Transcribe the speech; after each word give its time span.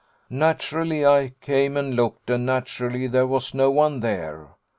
Naturally 0.33 1.05
I 1.05 1.33
came 1.41 1.77
and 1.77 1.95
looked, 1.95 2.31
and 2.31 2.43
naturally 2.43 3.05
there 3.05 3.27
was 3.27 3.53
no 3.53 3.69
one 3.69 3.99
there. 3.99 4.47